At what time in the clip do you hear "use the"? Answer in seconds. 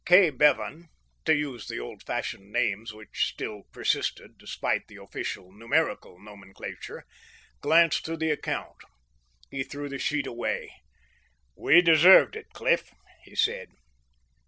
1.35-1.77